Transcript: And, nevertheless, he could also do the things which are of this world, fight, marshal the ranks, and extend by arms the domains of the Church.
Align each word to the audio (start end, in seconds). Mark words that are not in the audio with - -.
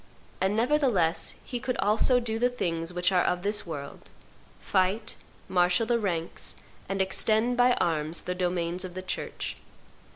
And, 0.41 0.55
nevertheless, 0.55 1.35
he 1.43 1.59
could 1.59 1.77
also 1.77 2.19
do 2.19 2.39
the 2.39 2.49
things 2.49 2.91
which 2.91 3.11
are 3.11 3.21
of 3.23 3.43
this 3.43 3.67
world, 3.67 4.09
fight, 4.59 5.13
marshal 5.47 5.85
the 5.85 5.99
ranks, 5.99 6.55
and 6.89 7.03
extend 7.03 7.55
by 7.55 7.73
arms 7.73 8.21
the 8.21 8.33
domains 8.33 8.83
of 8.83 8.95
the 8.95 9.03
Church. 9.03 9.57